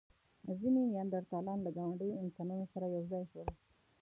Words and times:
ځینې 0.59 0.81
نیاندرتالان 0.91 1.59
له 1.63 1.69
ګاونډيو 1.77 2.19
انسانانو 2.23 2.65
سره 2.73 2.85
یو 2.95 3.03
ځای 3.11 3.23
شول. 3.31 3.47